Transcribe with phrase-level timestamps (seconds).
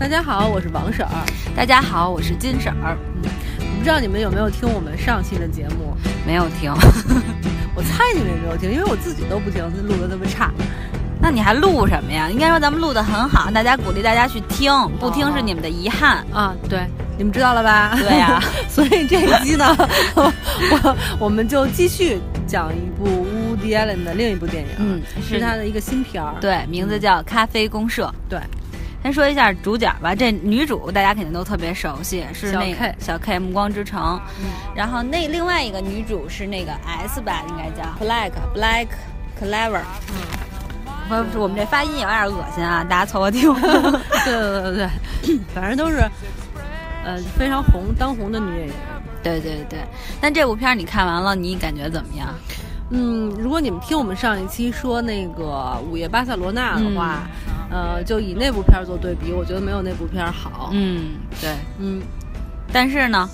[0.00, 1.12] 大家好，我是王婶儿。
[1.54, 2.96] 大家好，我是金婶儿。
[3.58, 5.94] 我不知道你们有没有听我们上期的节目？
[6.26, 6.72] 没有听，
[7.76, 10.50] 我猜你们也没有听，因为我自己都不听，录的那么差。
[11.20, 12.30] 那你还录什么呀？
[12.30, 16.56] 应该说咱们录的很好，大家鼓励大家去听，不听是你们的遗憾啊。
[16.66, 16.80] 对，
[17.18, 17.94] 你们知道了吧？
[18.00, 18.42] 对呀。
[18.70, 19.76] 所以这一期呢，
[20.16, 28.06] 我我们就继续讲一部 Woody Allen 的另一部电影，嗯，是他的一个新片儿，对，名字叫《咖啡公社》。
[28.30, 28.40] 对，
[29.02, 34.20] 先说一下主角吧，这女主大家肯定都特别熟悉，是那个小 K，《暮光之城》。
[34.76, 38.88] 然后那另外一个女主是那个 S 吧，应该叫 Black Black
[39.40, 39.82] Clever。
[40.08, 40.16] 嗯。
[41.08, 42.84] 不是，我们这发音有点恶心啊！
[42.84, 43.52] 大家凑合听。
[43.52, 43.72] 对
[44.24, 44.88] 对对
[45.26, 45.96] 对， 反正都是，
[47.04, 48.76] 呃，非常红当红的女演员。
[49.20, 49.80] 对对对。
[50.20, 52.28] 但这部片你看完了，你感觉怎么样？
[52.90, 57.22] 嗯，如果你们听我们上一期说那个《午夜巴塞罗那》的话，
[57.70, 60.70] 呃，就以那部片做对比，我觉得没有那部片好。
[60.72, 62.02] 嗯，对，嗯。
[62.72, 63.28] 但是呢，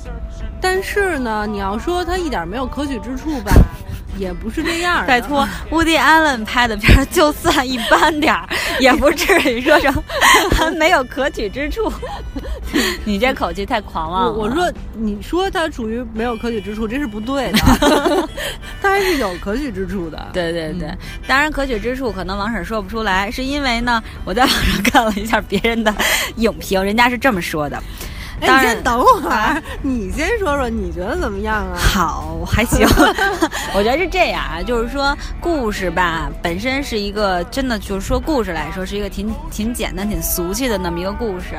[0.61, 3.53] 但是呢，你要说它一点没有可取之处吧？
[4.19, 8.49] 也不是这样，拜托，乌迪·艾伦拍的片儿就算一般点儿，
[8.81, 9.79] 也不至于说
[10.51, 11.93] 成没有可取之处。
[13.05, 14.33] 你这口气太狂妄了。
[14.33, 18.29] 我说，你说他处于没有可取之处，这是不对的。
[18.83, 20.31] 他还是有可取之处的。
[20.33, 20.93] 对对对，
[21.27, 25.95] 当然可取之处可能王婶说不出来，是因为呢，我在网上看了一下别人的
[26.37, 27.83] 影评，人家是这么说的。
[28.41, 31.77] 哎，你先等会儿，你先说说，你觉得怎么样啊？
[31.77, 32.87] 好，还行。
[33.75, 41.57] 我觉得是这样啊，就是说故事吧，本身是一个真的，就是说故事来说，是一个挺挺简单、挺俗气的那么一个故事。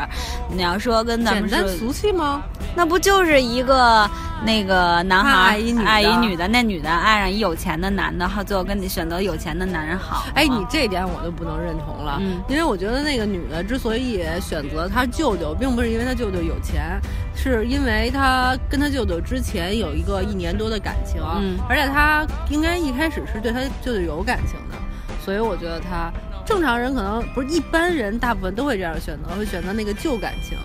[0.50, 2.44] 你要说跟咱们简单俗气吗？
[2.76, 4.08] 那不就是一个
[4.46, 10.28] 那个男孩爱一女爱一女的，那女的爱上一有钱的男的，后最后跟你选择有钱的男人好。
[10.36, 16.67] 哎，你这点我就不能认同了，因为我觉得那个女的之所以选择她舅舅，并不是因为她舅舅有钱。
[16.72, 17.00] 钱，
[17.36, 24.76] 是因为他跟他舅舅之前有一个一年多的感情，嗯，而且他应该一开始是对他舅舅有感情的，
[25.24, 26.12] 所以我觉得他
[26.46, 30.58] 正常人可能不是一般人，大部分都会这样选择，会选择那个旧感情。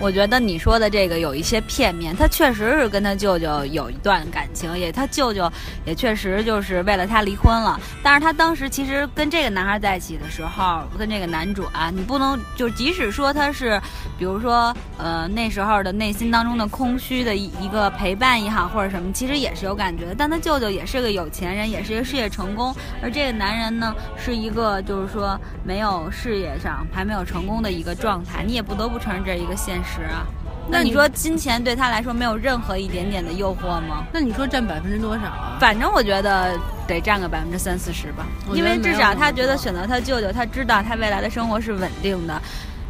[0.00, 5.50] 我觉得你说的这个有一些片面，他确实是跟他舅舅有一段感情，也他舅舅
[5.84, 7.78] 也确实就是为了他离婚了。
[8.02, 13.78] 但是他当时其实跟这个男孩在一起的时候，跟这个男主啊，你不能就即使说他是，
[14.18, 20.14] 比如说呃那时候的内心当中的空虚的一一个陪伴也好或者什么，其实也是有感觉的。
[20.16, 30.02] 但他舅舅也是个有钱人，也是一个事业成功，而这个男人呢是一个就是说没有事业上还没有成功的一个状态，你也不得不承认这一个现实。
[30.02, 30.26] 啊，
[30.68, 34.04] 那你说金钱对他来说没有任何一点点的诱惑吗？
[34.12, 35.58] 那你说占百分之多少啊？
[35.60, 42.40] 反正我觉得得占个百分之三四十吧，因为至少他觉得选择他舅舅，他知道他未来的生活是稳定的。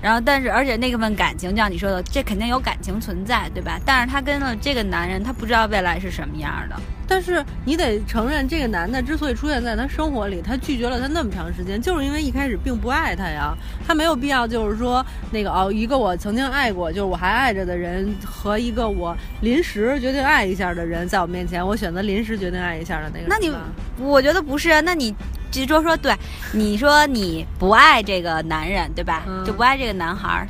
[0.03, 3.79] 然后，但是而且那份感情，就像你说的，这肯定有感情存在，对吧？
[3.85, 6.77] 但是他跟了这个男人，他不知道未来是什么样的。
[7.07, 13.55] 但是你得承认，这个男的之所以出现在他生活里，他拒绝了他那么长时间，就是因为一开始并不爱他呀。
[13.87, 23.27] 他没有必要，就是说那个哦，一个我曾经爱过，就是我还爱着的人，和一个我临时决定爱一下的人，在我面前，我选择临时决定爱一下的那个。
[23.29, 23.53] 那你，
[23.99, 24.81] 我觉得不是啊。
[24.81, 25.15] 那你。
[25.51, 26.15] 就说说对，
[26.53, 29.25] 你说你不爱这个男人，对吧？
[29.45, 30.49] 就不爱这个男孩儿，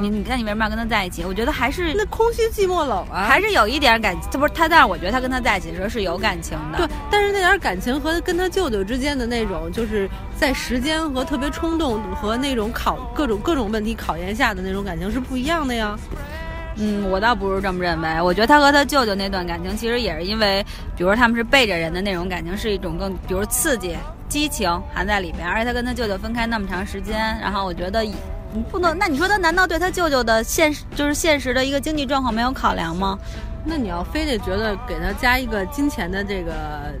[0.00, 1.24] 你你看你为什么要跟他在一起？
[1.24, 6.78] 我觉得还是那空虚寂寞冷啊，还是有一点感，这不是他，但是我觉得他跟他在一起的时候是有感情的。
[6.78, 15.98] 对，但是那点感情和跟他舅舅之间的那种，就是在时间和特别冲动和那种考各种各种问题考验下的那种感情是不一样的呀。
[16.80, 18.20] 嗯，我倒不是这么认为。
[18.22, 20.64] 我觉得他和他舅舅那段感情，其实也是因为，
[20.96, 23.96] 比如他们是背着人的那种感情，是一种更，比如刺激、
[24.28, 25.48] 激情含在里面。
[25.48, 28.14] 而且他跟他舅舅分开那么长时间，然后我觉得，你
[28.70, 33.18] 不能，那你说他难道对他舅舅的现实，就是现实的一个经济状况没有考量吗？
[33.64, 36.92] 那你要非得觉得给他加一个金钱的这个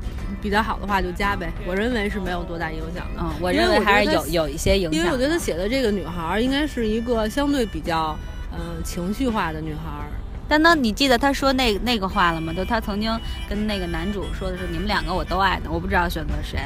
[0.42, 1.52] 比较好的话，就加呗。
[1.66, 3.20] 我认为是没有多大影响的。
[3.20, 5.00] 嗯，我认为还是有有一些影响。
[5.00, 8.16] 因为我觉得写的这个女孩应该是一个相对比较。
[8.50, 10.08] 嗯，情绪化的女孩儿，
[10.48, 12.50] 但当你记得他说那那个话了吗？
[12.52, 13.16] 就他曾经
[13.48, 16.58] 跟那个男主说的是：“你们两个我都爱的，我不知道选择谁。”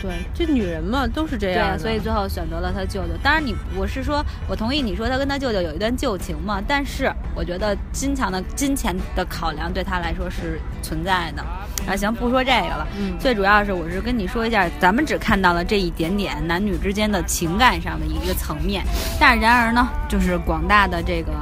[0.00, 3.14] 对，这女人嘛都是这样，对所以最后选择了他舅舅。
[3.22, 6.60] 当然，你我是说，我同意你说他跟他舅舅有一段旧情嘛。
[6.66, 11.42] 但是我觉得金强的金钱的考量对他来说是存在的。
[11.86, 12.86] 啊，行，不说这个了。
[12.98, 18.84] 嗯，最主要是我是跟你说一下，咱们只看到了这一点点男女之间的情感上的一个层面，
[19.18, 21.32] 但是然而呢，就是广大的这个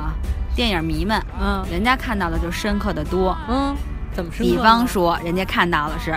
[0.55, 3.37] 电影迷们，嗯，人家看到的就深刻的多。
[3.49, 3.76] 嗯，
[4.12, 4.52] 怎么深刻？
[4.52, 6.16] 比方说，人家看到的是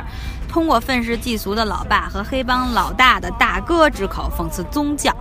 [0.51, 5.15] 通过愤世嫉俗的老爸和黑帮老大的大哥之口讽刺宗教，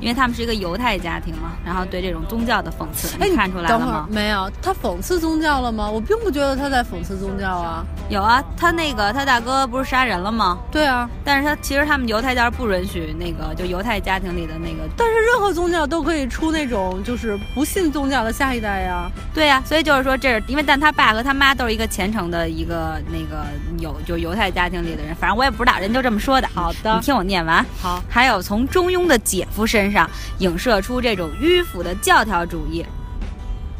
[0.00, 4.06] 因为他们是一个犹太家庭嘛，然后对这种宗教的讽刺，哎，你看出来了吗？
[4.10, 5.88] 没有，他讽刺宗教了吗？
[5.90, 7.84] 我并不觉得他在讽刺宗教啊。
[8.10, 10.58] 有啊，他那个他大哥不是杀人了吗？
[10.70, 19.10] 对啊，但是他其实他们犹太教不允许那个就犹太家庭里的那个，但是任何宗教都可以出那种就是不信宗教的下一代呀。
[19.32, 23.46] 对呀，所以就是说这是因为但他爸和他妈都是一个虔诚的一个那个
[23.78, 26.48] 有就犹太家庭里的人，反正我也不知道，人就这么说的。
[26.54, 27.64] 好的，你听我念完。
[27.80, 30.08] 好，还有从中庸的姐夫身上
[30.38, 32.84] 影射出这种迂腐的教条主义。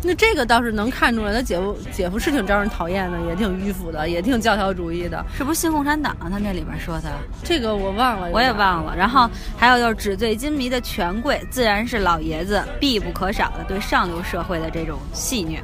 [0.06, 6.14] 那这个倒是能看出来，他姐夫姐夫是挺招人讨厌的，也挺迂腐的，也挺教条主义的，是不是信共产党？
[6.20, 7.10] 他那里边说的，
[7.42, 8.94] 这个我忘了，我也忘了。
[8.94, 15.58] 然后还有就是纸醉金迷的权贵，自然是老爷子必不可少的对上流社会的这种戏谑。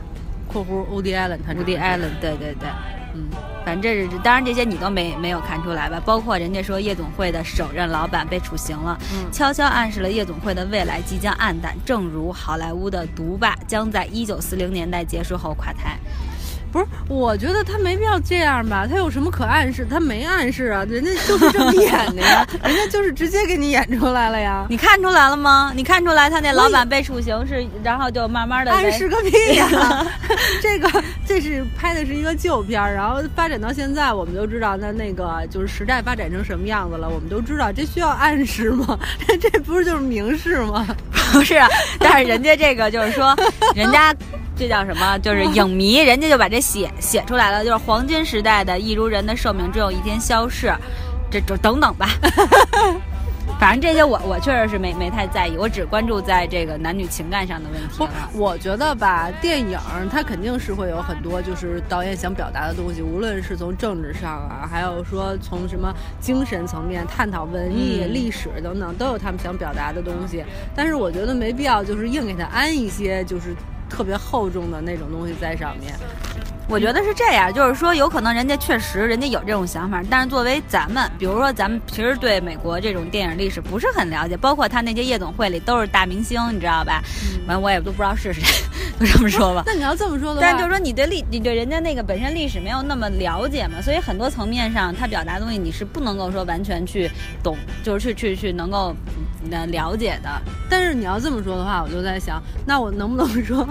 [0.51, 2.69] 括弧 Woody Allen，他 Woody Allen，对对对，
[3.15, 3.29] 嗯。
[3.63, 6.01] 反正这是当然，这些你都没没有看出来吧？
[6.05, 15.99] 包括人家说夜总会的首任老板被处刑了，嗯悄悄暗示了夜总会的未来即将暗淡，正如好莱坞的独霸将在一九四零年代结束后垮台。
[16.73, 18.87] 不是，我觉得他没必要这样吧？
[18.87, 19.87] 他有什么可暗示？
[19.89, 24.67] 他没暗示啊，人家就是这么演的呀， 人家就是直接给你演出来了呀。
[24.69, 25.73] 你看出来了吗？
[25.75, 30.07] 你看出来他那老板被处刑是，然后就慢慢的暗示个屁呀！
[30.63, 38.99] 这个这是拍的是一个旧片，然后发展到现在，我们都知道那那个就是时代发展成什么样子了，我们都知道这需要暗示吗？
[39.27, 40.87] 这 这不是就是明示吗？
[41.33, 41.61] 不是，
[41.99, 43.37] 但是人家这个就是说，
[43.75, 44.15] 人家。
[44.57, 45.17] 这叫什么？
[45.21, 47.65] 就是影迷，人家就把这写写出来了。
[47.65, 50.71] 就是黄金时代的一如人的寿命只有一天消逝，
[51.31, 52.11] 这就等等吧。
[53.61, 57.99] 反正这些我我确实是没没太在意，我只关注在这个男女情感上的问题
[58.33, 58.43] 不。
[58.43, 59.79] 我觉得吧，电影
[60.11, 70.43] 它肯定是会有很多就是导演想表达的东西，无论是从政治上啊，还有说从什么精神层面探讨文艺、历史等等，都有他们想表达的东西。
[70.75, 73.55] 但是我觉得没必要就是硬给他安一些就是。
[73.91, 75.93] 特别厚重的那种东西在上面，
[76.71, 87.03] 我觉得是这样，就是说有可能人家确实人家有这种想法，但是作为咱们，比如说咱们其实对美国这种电影历史不是很了解，包括他那些夜总会里都是大明星，你知道吧？
[87.49, 88.43] 完我也都不知道是谁，
[89.01, 89.65] 就这么说吧。
[89.67, 97.11] 那你要这么说的话，但就是说你对历你对人家那个本身历史没有那么了解嘛，所以很多层面上他表达东西你是不能够说完全去
[97.43, 98.95] 懂，就是去去去能够。
[99.51, 100.29] 的了解的，
[100.69, 103.67] 但是你要这么说的话，我就在想，那我能不能说，《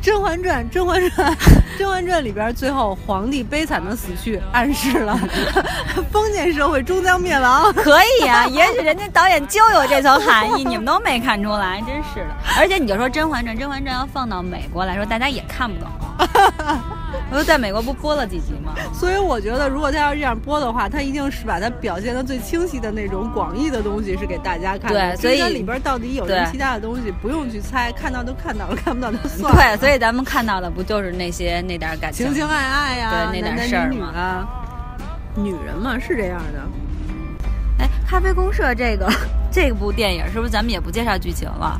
[0.00, 1.30] 甄嬛传》《甄嬛传》
[1.78, 5.18] 《甄嬛传》里边最后皇帝悲惨的死去，暗示了
[6.12, 7.72] 封建社会终将灭亡？
[7.72, 12.34] 可以啊，也许人家导演就有这层含义，你们都没看出来，真是的。
[12.58, 15.90] 而且你就说《甄嬛传》，《甄嬛传》要放到美国来说，大家也看不懂。
[17.36, 18.74] 我在美国不播了几集吗？
[18.94, 25.16] 所以我觉得，如果他要这样播的话，他一定是把它表现的最清晰的那种广义的东西是给大家看的。
[25.16, 29.58] 对，所以里边到底有什么其他的东西，不用去猜，看到都看到了，看不到就算了。
[29.60, 34.48] 对，所以咱们看到的不就是那些那点感情、情情爱爱呀，对那点事儿吗？
[35.34, 36.60] 女人嘛是这样的。
[37.80, 39.12] 哎，咖啡公社这个
[39.52, 41.78] 这部电影是不是咱们也不介绍剧情了？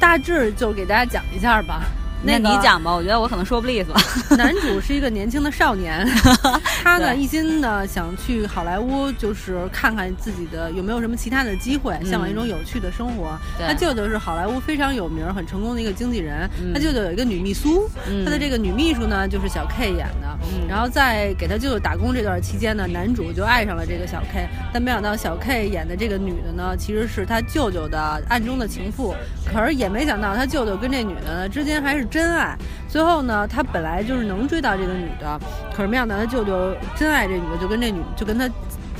[0.00, 1.82] 大致就给大家讲一下吧。
[2.22, 3.94] 那你讲吧，我觉得我可能说不利索。
[4.36, 6.06] 男主是一个年轻的少年，
[6.84, 13.38] 他呢一心呢想去好莱坞，就是看看自己的有没有什么其他的机会，向往一种有趣的生活。
[13.58, 17.88] 他舅舅是好莱坞非常有名、很成功的一个经纪人，他舅舅有一个女秘书，
[18.24, 20.38] 他的这个女秘书呢就是小 K 演的。
[20.68, 29.14] 然后在给他舅舅打工这段期间呢，男主就爱上了这个小 K，但没想到小 K 演的这个女的呢，其实是他舅舅的暗中的情妇。
[29.52, 32.09] 可是也没想到他舅舅跟这女的呢之间还是。
[32.10, 32.56] 真爱，
[32.88, 35.40] 最后呢，他本来就是能追到这个女的，
[35.74, 38.50] 可是没想到他舅舅真爱这女的，就跟这女就跟他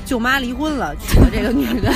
[0.07, 1.93] 舅妈离婚了，娶了这个女的。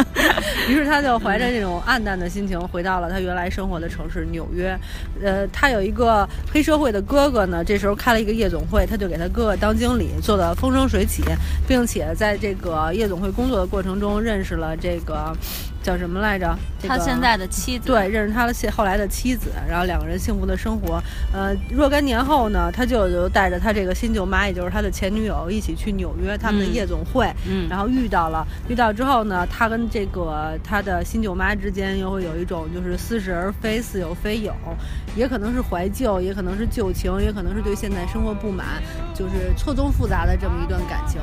[0.68, 4.78] 于是他就怀着这种暗淡的心情回到了他原来生活的城市纽约。
[5.24, 11.24] 呃，他有一个黑社会的哥哥呢，这时候开了一个夜总会，他就给他哥哥当经理，做的风生水起，
[11.66, 15.34] 并且在这个夜总会工作的过程中认识了这个。
[15.82, 16.58] 叫什么来着？
[16.86, 21.02] 他现在的妻子对，认识他的现后来的妻子，然后两个人幸福的生活。
[21.32, 34.54] 呃，若干年后呢，他舅舅带着他这个新舅妈，也就是他的前女友，一起去纽约他们的夜总会，嗯，然后遇到了，遇到之后呢，他跟这个他的新舅妈之间又会有一种就是似是而非、似有非有，
[35.16, 38.82] 也可能是怀旧，也可能是旧情，也可能是对现在生活不满，
[39.14, 41.20] 就是错综复杂的这么一段感情。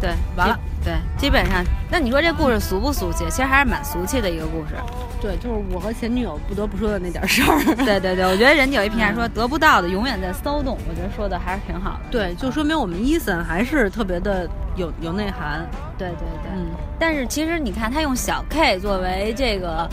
[0.00, 0.58] 对，完了。
[0.82, 3.22] 对，基本上，那你说这故事俗不俗气？
[3.28, 4.72] 其实还是蛮俗气的一个故事。
[5.20, 7.62] 对，就是我和前女友不得不说的那点事儿。
[7.84, 12.00] 对对对，我觉得人家有一评价说得不到的永远在骚动，我觉得说的还是挺好的。
[12.10, 15.68] 对，就说明我们伊森还是特别的有有内涵。
[15.98, 19.86] 对对对，嗯，但是其实你看，他用小 K 作为这个，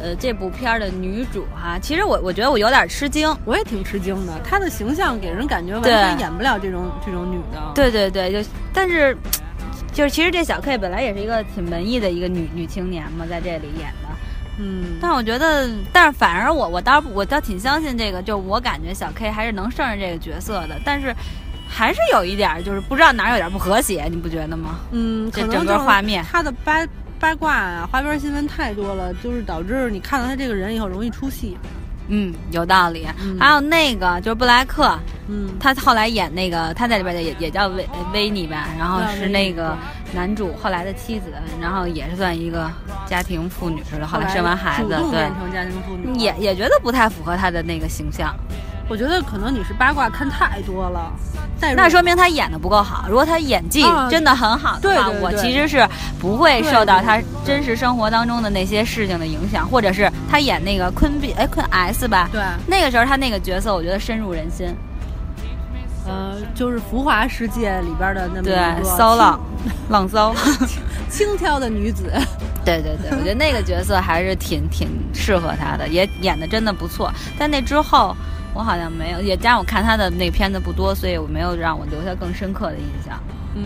[0.00, 4.32] 呃，这部片儿的女主哈，其实我我觉得我有点吃惊，我也挺吃惊的。
[4.44, 7.60] 她的形象给人感觉完全演不了这种这种女的。
[7.74, 9.18] 对对对，就但是
[9.98, 14.08] 就是其实这小 K 本来也是一个挺文艺的一个女女青年嘛，在这里演的。
[14.56, 21.12] 嗯，但我觉得，但是反而我我倒我倒挺相信这个，就我感觉小 K 还是能胜任这个角色的，但是
[21.68, 24.78] 还是有一点就是不知道哪儿有点不和谐，你不觉得吗？
[24.92, 26.86] 嗯，这整个画面，他的八
[27.18, 31.58] 八卦啊、花边新闻太多了，就是导致你看到他这个人以后容易出戏。
[32.08, 33.06] 嗯，有道理。
[33.38, 34.98] 还有那个就是布莱克，
[35.28, 39.76] 嗯，他后来演那个，他在里边也也叫维维尼吧，然后是那个
[40.12, 41.26] 男主后来的妻子，
[41.60, 42.70] 然后也是算一个
[43.06, 48.34] 家庭妇女似的，后来生完孩子，对，变成家庭妇女，也也觉得不太符合他的那个形象。
[48.88, 51.12] 我觉得可能你是八卦看太多了，
[51.76, 53.04] 那说明他演的不够好。
[53.06, 55.86] 如果他演技真的很好的话，我其实是
[56.18, 64.74] 不会受到他真实生活当中的那些事情的影响，或者是他演那个昆 B 哎昆 S 吧，对，那个时候他那个角色我觉得深入人心。
[66.06, 69.38] 呃，就是浮华世界里边的那么一个骚浪
[69.90, 70.34] 浪骚
[71.10, 72.10] 轻佻的女子。
[72.64, 77.12] 对对对，我觉得那个角色还是挺挺适合他的，也演的真的不错。
[77.38, 78.16] 但那之后。
[78.54, 83.18] 我好像没有，也加上我看他的那个片子不多，所以我没有让我留下更深刻的印象。
[83.54, 83.64] 嗯，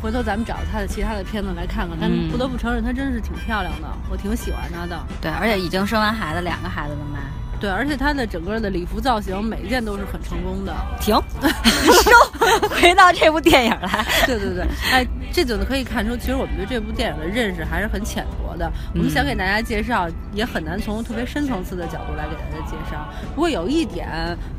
[0.00, 1.96] 回头咱们找他的其他的片子来看看。
[2.00, 4.98] 但不得不承认，他真是挺漂亮的，我挺喜欢他的。
[5.20, 7.20] 对，而且已经生完孩子，两个孩子的妈。
[7.60, 10.74] 对，而且他的整个的礼服造型，每一件都是很成功的。
[11.00, 14.04] 停， 收，回到这部电影来。
[14.26, 18.70] 对对对，哎，这就可以看出，其实我们对这部电影的认识还是很浅薄的。
[18.94, 23.08] 我们想给大家介绍，也很难从特别深层次的角度来给大家介绍。
[23.34, 24.08] 不过有一点，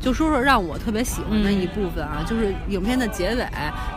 [0.00, 3.46] 就说说让我特别喜欢的一部分啊，就是影片的结尾，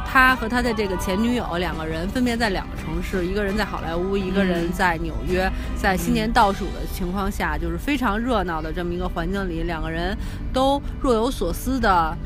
[0.05, 10.17] 他和他的这个前女友两个人分别在两个城市，一个人在好莱坞，一个人在纽约，在新年倒数的情况下，就是非常热闹的这么一个环境里，两个人
[10.53, 12.17] 都若有所思的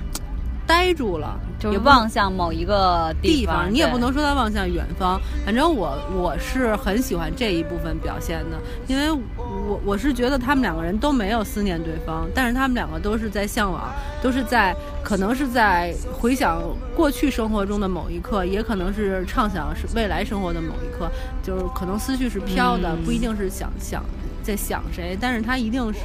[0.65, 1.39] 呆住了。
[1.59, 5.17] 就望向某一个地方，你也不能说他望向远方。
[5.45, 13.89] 反正我我是很喜欢这一部分表现的，因为我我是觉得他们两个人都没有思念对方，但是他们两个都是在向往，
[14.21, 16.61] 都是在可能是在回想
[16.93, 21.09] 过去生活中的某一刻，也可能是畅想是未来生活的某一刻，
[21.41, 24.03] 就是可能思绪是飘的，不一定是想想。
[24.43, 25.99] 在想谁，但是他一定是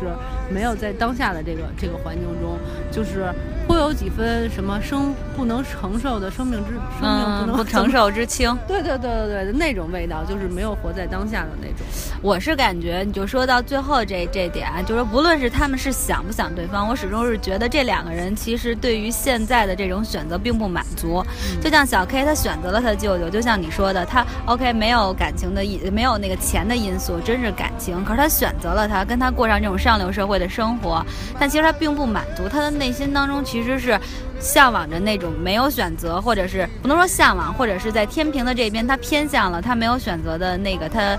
[0.49, 2.57] 没有在当下的这个这个环境中，
[2.89, 3.35] 就是
[3.69, 8.57] 颇有几分什么生不能承受的生命之生命不能 承受之轻。
[8.67, 11.87] 对对对对对，那种味道就是没有活在当下的那种。
[12.23, 21.23] 我是感觉，你就说到最后这这点，就是不论是他们是想不想对方，我始终是觉得这两个人其实对于现在的这种选择并不满足。
[21.61, 28.03] 就像小 K，他选择了他舅舅，就像你说的，他 OK 没有感情的因，没有那个钱的因素，真是感情。
[28.07, 28.27] 可是他。
[28.39, 31.05] 选择了他，跟他过上这种上流社会的生活，
[31.41, 33.99] 但其实他并不满足，他的内心当中其实其实是
[34.39, 41.19] 向往着那种没有选择，或者是不能说向往，或者是在天平的这边，他偏向了他没有选择的那个他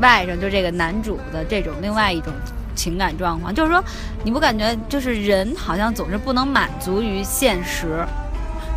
[0.00, 2.32] 外甥，就这个男主的这种另外一种
[2.76, 3.52] 情感状况。
[3.52, 3.82] 就是说，
[4.22, 8.06] 你不感觉就是人好像总是不能满足于现实？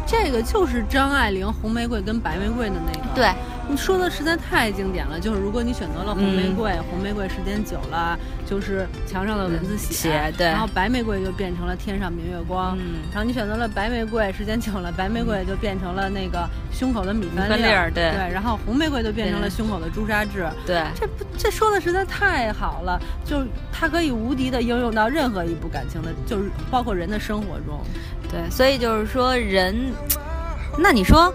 [0.05, 3.15] 这个就是张爱玲《红玫瑰》跟白玫瑰的那个。
[3.15, 3.29] 对。
[3.67, 27.81] 你说的实在太经典了，就是如果你选择了红玫瑰，红玫瑰时间久了就是墙上的蚊子血，对，然后白玫瑰就变成了天上明月光，嗯，然后你选择了白玫瑰，时间久了白玫瑰就变成了那个胸口的米饭粒儿，对，对，然后红玫瑰就变成了胸口的朱砂痣，对，这不这说的实在太好了，就它可以无敌的应用到任何一部感情的，就是包括人的生活中，
[28.29, 29.93] 对，所以就是说人，
[30.77, 31.33] 那你说。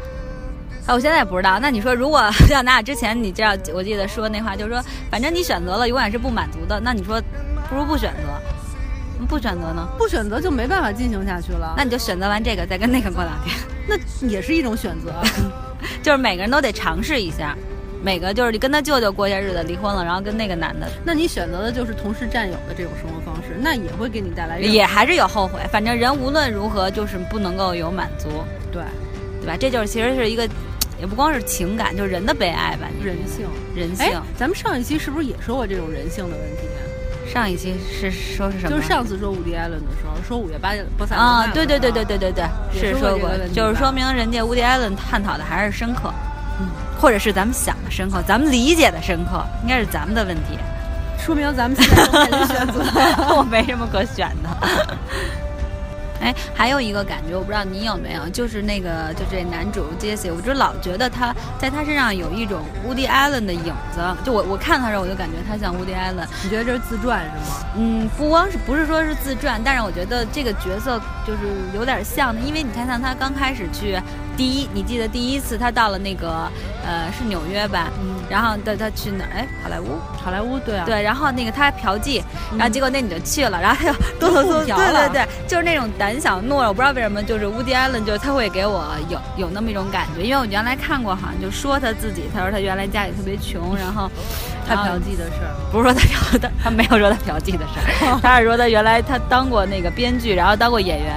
[0.86, 1.58] 啊我现在也不知道。
[1.60, 6.80] 那你说，如果 像咱俩之前你这样，我记得说那话，就是说，反正你选择了，永远是不满足的。
[6.80, 7.22] 那你说，
[7.68, 9.86] 不如不选择，不选择呢？
[9.96, 11.74] 不选择就没办法进行下去了。
[11.76, 13.54] 那你就选择完这个，再跟那个过两天，
[13.86, 15.12] 那也是一种选择。
[16.02, 17.56] 就是每个人都得尝试一下，
[18.02, 25.60] 每个就是你跟他舅舅过些日子，离婚了，然后跟那个男的，那你选择的就是同时占有的这种生活方式，那也会给你带来，也还是有后悔。
[25.70, 28.28] 反正人无论如何就是不能够有满足，
[28.72, 28.82] 对，
[29.40, 29.56] 对吧？
[29.58, 30.48] 这就是其实是一个。
[30.98, 34.20] 也不光是情感，就是人的悲哀吧，人性，人性。
[34.36, 36.68] 咱们上一期是不是也说过这种人性的问题？
[37.26, 38.76] 上一期是说是什么？
[38.76, 42.44] 就是上次说伍迪艾伦的时候，说五月八波萨啊，对对对对对对对，
[42.78, 46.29] 是说过，就是说明人家伍迪艾伦探讨的还是深刻，嗯，
[47.00, 50.58] 或者是咱们想的深刻，咱们理解的深刻，应该是咱们的问题，
[51.18, 52.84] 说明咱们现在面临选择，
[53.34, 54.50] 我没什么可选的。
[56.22, 64.02] 哎，还有一个感觉，我不知道你有没有，就是那个，就这男主 Jesse，我就老觉得他在他身上有一种 Woody Allen 的影子。
[64.22, 66.26] 就我我看他的时候，我就感觉他像 Woody Allen。
[66.44, 67.66] 你觉得这是自传是吗？
[67.78, 71.40] 嗯，不光是不是说是自传，但是我觉得这个角色就是
[71.74, 73.98] 有点像的，因为你看像他刚开始去。
[74.40, 76.50] 第一，你记得第一次他到了那个，
[76.82, 77.88] 呃，是纽约吧？
[78.00, 78.14] 嗯。
[78.30, 79.26] 然后带他去哪？
[79.34, 79.98] 哎，好莱坞。
[80.16, 80.86] 好莱坞，对啊。
[80.86, 82.22] 对，然后那个他嫖妓，
[82.56, 84.76] 然后结果那女的去了，然后他又哆哆嗦嗦。
[84.76, 86.68] 对对对，就是那种胆小懦弱。
[86.68, 94.10] 我不知道为什么，就是乌迪·艾伦，就是他会给我有有那么一种感觉，因为我原来看过，好像就说他自己，他说他原来家里特别穷，然后
[94.74, 101.12] 他嫖妓的事儿，不是说他嫖的，他没有说他嫖妓的事儿， 他是说他原来他当过那个编剧，然后当过演员，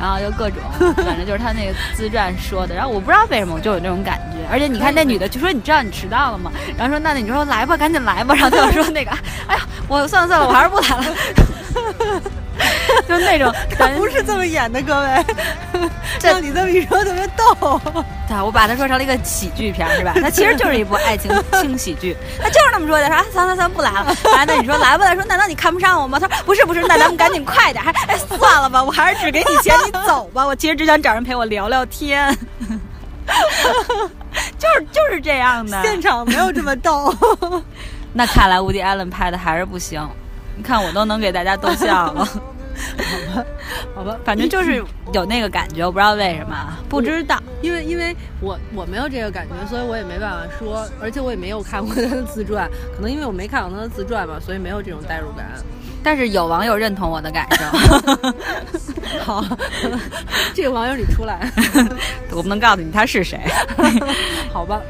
[0.00, 0.62] 然后又各种，
[1.04, 2.74] 反正就是他那个自传说的。
[2.74, 6.50] 然后我不知道为什么我就有那种感觉，而且你看那女的就说你知道你迟到了吗？
[6.78, 8.34] 然后说那你就说来吧，赶紧来吧。
[8.34, 9.10] 然后他就说那个，
[9.46, 12.22] 哎呀，我算了算了，我还是不来了。
[13.08, 15.24] 就那种， 他不是这么演的，各位。
[16.18, 17.80] 像你这么一说，特别逗。
[18.28, 20.14] 对，我把它说成了一个喜剧片，是吧？
[20.20, 22.16] 它其实就是一部爱情轻喜剧。
[22.40, 24.14] 他就是那么说的，说算了算了，不来了。
[24.34, 25.14] 哎，那你说来不来？
[25.14, 26.18] 说难道你看不上我吗？
[26.18, 27.84] 他说不是不是，那咱们赶紧快点。
[27.84, 30.46] 还哎，算了吧，我还是只给你钱，你走吧。
[30.46, 32.36] 我其实只想找人陪我聊聊天。
[34.58, 37.14] 就是就是这样的，现场没有这么逗。
[38.12, 40.08] 那看来无敌·艾伦拍的还是不行。
[40.56, 42.28] 你看我都能给大家逗笑了。
[42.76, 43.46] 好吧，
[43.94, 44.84] 好吧，反正就是
[45.14, 55.46] 有那个感觉，我不知道为什么，不知道，因为因为我我没有这个感觉，所以我也没办法说，而且我也没有看过他的自传，可能因为我没看过他的自传吧，所以没有这种代入感。
[56.06, 57.64] 但是有网友认同我的感受。
[59.18, 59.44] 好，
[60.54, 61.50] 这个网友你出来，
[62.30, 63.40] 我不能告诉你他是谁。
[64.52, 64.80] 好吧，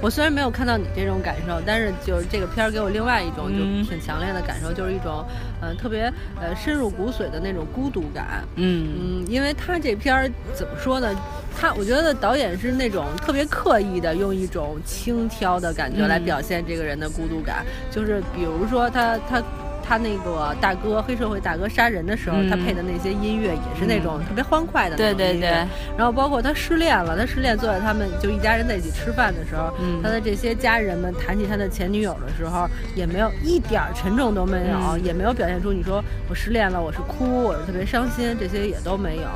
[0.00, 5.22] 我虽然没有看到你这种感受，但是就是这个片儿给我另外一种就挺强烈的感受，就是一种
[5.60, 6.10] 嗯特别
[6.40, 8.42] 呃深入骨髓的那种孤独感。
[8.54, 11.14] 嗯嗯，因为他这片儿怎么说呢？
[11.54, 19.42] 他我觉得导演是那种特别刻意的用一种轻佻的感觉来表现这个人的孤独感，就是比如说他他。
[19.86, 24.96] 他那个大哥黑社会大哥杀人的时候，他配的那些音乐也是那种特别欢快的。
[24.96, 25.48] 对对对。
[25.96, 29.72] 然后包括他失恋了，他失恋坐在他们就一家人在一起吃饭的时候，
[30.02, 39.28] 他的这些家人们谈起他的前女友的时候，也没有一点沉重都没有，也没有表现出你说我失恋了，我是哭，我是特别伤心，这些也都没有。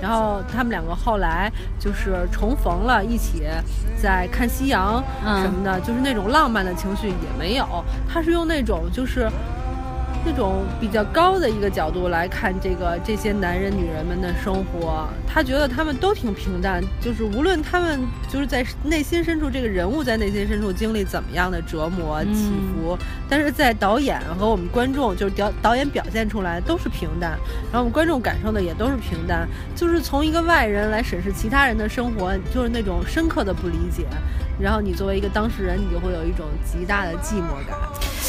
[0.00, 3.42] 然后他们两个后来就是重逢了，一起
[4.00, 5.04] 在看夕阳
[5.42, 7.84] 什么的，就是那种浪漫的情绪也没有。
[8.08, 9.28] 他是用那种就是。
[10.24, 27.38] 这种比较高的一个角度来看这个这些男人女人们的生活，他觉得他们都挺平淡，就是无论他们就是在内心深处这个人物在内心深处经历怎么样的折磨起伏，但是在导演和我们观众就是导导演表现出来都是平淡，
[27.72, 34.04] 然后我们观众感受的也都是平淡，就是从一个外人来审视其他人的生活，就是那种深刻的不理解，
[34.60, 37.76] 然后你作为一个当事人，你就会有一种极大的寂寞感。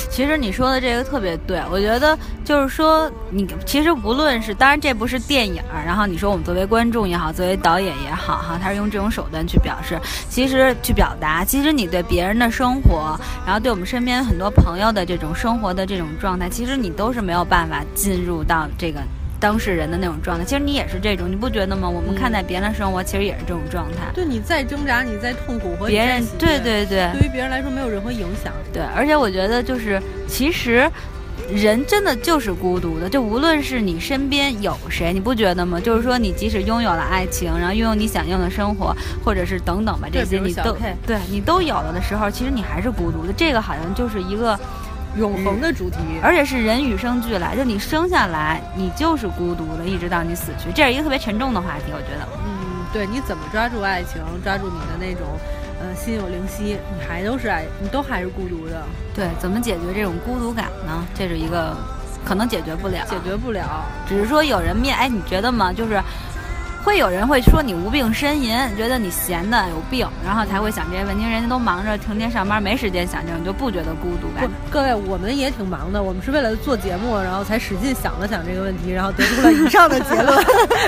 [0.10, 19.00] 其实你说的这个特别对，我觉得就是说，你其实无论是，当然这不是电影，然后你说我们作为观众也好，作为导演也好，哈，他是用这种手段去表示，其实去表达，其实你对别人的生活，然后对我们身边很多朋友的这种生活的这种状态，其实你都是没有办法进入到这个。
[19.40, 21.90] 当事人的那种状态，其实你也是这种，你不觉得吗？
[21.90, 24.12] 我们看待别人的生活，其实也是这种状态。
[24.14, 28.52] 对，你再挣扎，你再痛苦和别人，对对对，对于别人来说没有任何影响。
[28.74, 30.92] 对，而且我觉得就是，其实
[31.50, 35.80] 人真的就是孤独的，就无论是你身边有谁，你不觉得吗？
[35.80, 43.32] 就是说，你即使拥有了爱情，然后拥有你想要的生活，或者是等等吧，这些你都对你都有了的时候，其实你还是孤独的。
[43.32, 44.60] 这个好像就是一个。
[45.18, 52.28] 永恒的主题，而且是人与生俱来，就你生下来，你就是孤独的，一直到你死去，这是一个特别沉重的话题，我觉得。
[52.46, 55.26] 嗯，对，你怎么抓住爱情，抓住你的那种，
[55.82, 58.84] 呃，心有灵犀，你还都是爱，你都还是孤独的。
[59.16, 61.06] 对，怎么解决这种孤独感呢？
[61.16, 61.76] 这是一个，
[62.24, 65.74] 可能解决不了，解决不了，只是说有人面，哎，你觉得吗？
[65.74, 66.02] 就是。
[66.84, 71.24] 会有人会说你无病呻吟，觉得你闲的有病，然后才会想这些问题。
[71.24, 74.50] 人家都忙着成天上班，没时间想这你，就不觉得孤独感。
[74.72, 80.38] 各位，我们也挺忙的，我们是为了做节目，然后才使劲想了想这个问题，然后得出了以上的结论。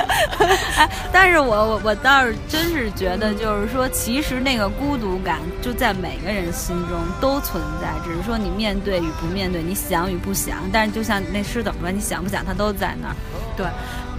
[0.77, 10.57] 哎，但是我我我倒是真是觉得，就是说，其实那个孤独感就在每个人心中都存在，只是说你面对与不面对，你想与不想。
[10.71, 13.15] 但是就像那诗怎么说，你想不想，它都在那儿。
[13.57, 13.67] 对。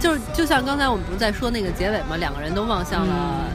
[0.03, 2.17] 就是就像刚才我们不是在说那个结尾吗？
[2.17, 3.47] 两个人都望向了，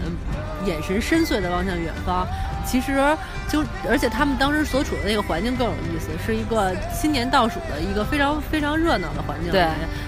[0.64, 2.26] 眼神深邃的望向远方。
[2.68, 3.16] 其实
[3.48, 9.50] 就而且他们当时所处的那个环境更有意思，是一个新年倒数的一个非常非常热闹的环境。
[9.50, 9.66] 对，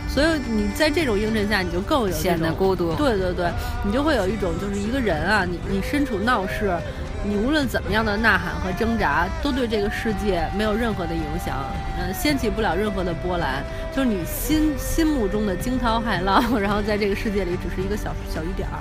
[0.08, 2.92] 所以你在这种映衬下，你就更有显得孤独。
[2.94, 3.50] 对对对，
[3.82, 6.76] 你就会有一种就是一个人啊，你你身处闹市。
[7.22, 11.54] 你无论怎么样的呐喊和挣扎，都对这个世界没有任何的影响，
[11.98, 13.62] 嗯，掀起不了任何的波澜。
[13.94, 18.80] 就是你心心目中的惊涛骇浪， 然后在这个世界里只是一个小小雨点儿。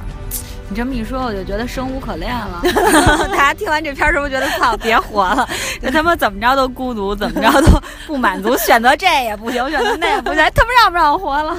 [0.69, 2.61] 你这么一说，我就觉得生无可恋了。
[3.31, 5.47] 大家听完这片儿是不是觉得操，别活了？
[5.81, 11.57] 这他妈怎么着都孤独，怎么着都不满足， 选择这也不行，选择那也不行，他妈让不让我活了？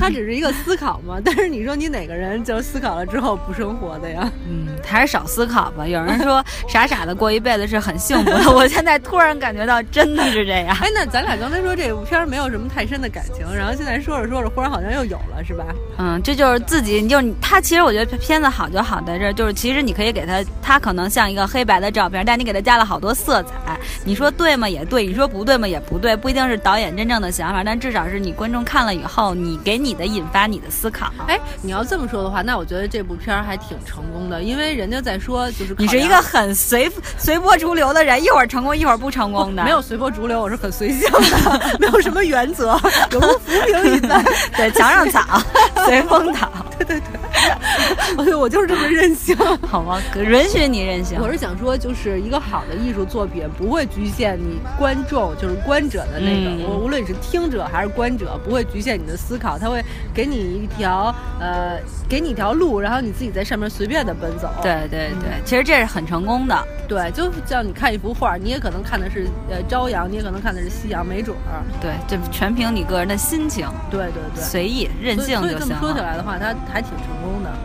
[0.00, 1.20] 他只是一个思考嘛。
[1.24, 4.28] 但是你说你哪个人就思考了之后不生活的呀？
[4.50, 5.86] 嗯，还是少思考吧。
[5.86, 10.76] 有人说傻傻的过一辈子是很幸福的，我现在突然感觉到真的是这样。
[10.80, 15.64] 哎，那咱俩刚才说这部片儿没有什么太深的感情，然后现在说着说着，忽然好像又有了，是吧？
[15.98, 17.60] 嗯，这就是自己，就是他。
[17.60, 18.31] 其实我觉得片。
[18.32, 23.78] 片子好就好在这儿，就是其实你可以给它，它可能像一个黑白的照片，但你给它加了好多色彩。
[24.04, 24.66] 你说对吗？
[24.66, 25.04] 也对。
[25.04, 25.68] 你说不对吗？
[25.68, 26.16] 也不对。
[26.16, 31.12] 不一定是导演真正的想法，但至少是你观众看了以后，你给你的引发你的思考。
[31.28, 39.62] 哎，你要这么说的话，那我觉得这部片儿还挺成功的，因为人家在说就是你是一个很随随波逐流的人，一会儿成功一会儿不成功的。
[39.62, 44.24] 没有随波逐流，我是很随性的， 没有什么原则，有如浮萍一般。
[44.56, 45.20] 对，墙上草，
[45.84, 46.50] 随风倒。
[46.78, 47.20] 对对对。
[48.38, 49.36] 我就是这么任性，
[49.68, 50.00] 好吗？
[50.16, 51.18] 允许你任性。
[51.20, 61.78] 我是想说，就是一个好的艺术作品不会局限你观众，就是观者的那个，我无论你是听者还是观者，不会局限你的思考，他会给你一条呃，
[62.08, 64.50] 给你一条路，然后你自己在上面随便的奔走。
[64.62, 66.66] 对对对，其实这是很成功的。
[66.88, 71.62] 对，就像你看一幅画，你也可能看的是呃朝阳，你也可能看的是夕阳，没准儿。
[71.80, 73.66] 对，这全凭你个人的心情。
[73.90, 75.48] 对对对，随意任性就行。
[75.48, 77.21] 所以这么说起来的话，他还挺成功的。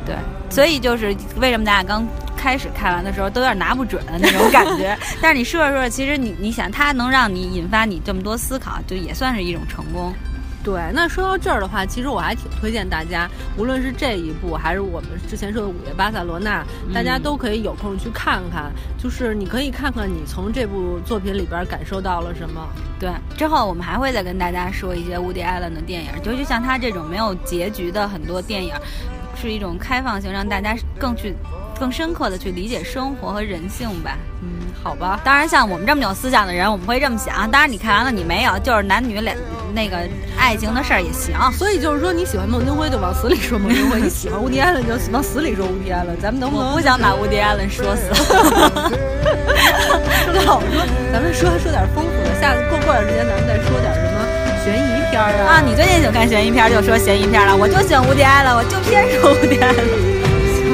[0.08, 0.16] 对。
[0.50, 10.14] 所以就是为什么咱俩刚开始看完的时候都有点拿不准的那种感觉， 但是你说着说着，其实你你想，它能让你引发你这么多思考，就也算是一种成功。
[10.64, 16.62] 对，那说到这儿的话，其实我还挺推荐大家，无论是这一部，还是我们之前说的《午夜巴塞罗那》，
[16.94, 18.70] 大家都可以有空去看看。
[19.02, 22.68] 就是你可以看看你从这部作品里边感受到了什么。
[23.00, 28.74] 对，之后我们还会再跟大家说一些 Woody Allen 的电影，就就像他这种没有结局的很多电影。
[29.40, 31.36] 是一种开放性，让大家更去、
[31.80, 34.18] 更深刻的去理解生活和人性吧。
[34.42, 35.20] 嗯，好吧。
[35.24, 37.50] 当然，像我们这么有思想的人，我们会这么想。
[37.50, 39.36] 当然，你看完了你没有，就是男女两
[39.74, 39.98] 那个
[40.38, 41.36] 爱情的事儿也行。
[41.54, 46.20] 所以就是说，你喜欢孟京辉就往死里说孟京辉；你喜欢乌迪安伦就往死里说乌迪安伦。
[46.20, 48.10] 咱们能不能不想把乌迪安伦说死？
[50.46, 52.40] 老说，咱们说说点丰富的。
[52.40, 54.18] 下次过过段时间，咱们再说点什么
[54.64, 54.97] 悬疑。
[55.10, 55.62] 片啊！
[55.66, 57.56] 你最近喜欢看悬疑片，就说悬疑片了。
[57.56, 59.76] 我就喜欢无敌爱了，我就偏说无敌爱了。
[60.54, 60.66] 行，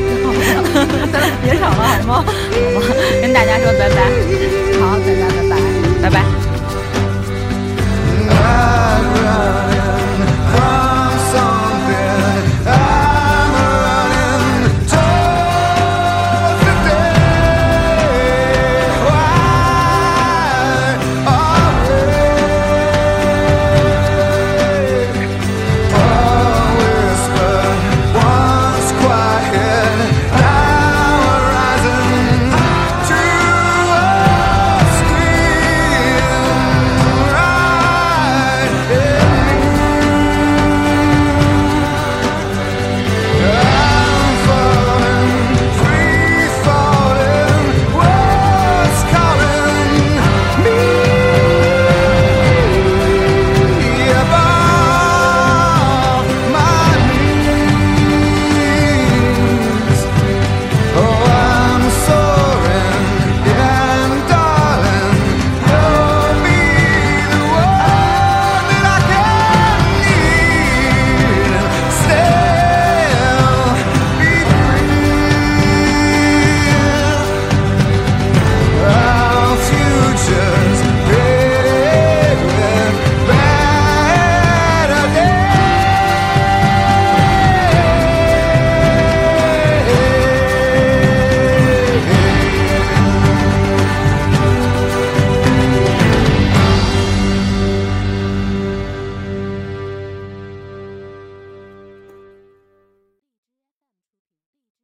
[1.12, 2.12] 咱俩别吵了，好吗？
[2.13, 2.22] 好
[2.80, 2.82] 吗，
[3.22, 3.96] 跟大家说拜拜。
[4.80, 5.54] 好，大家拜拜，
[6.02, 6.24] 拜拜。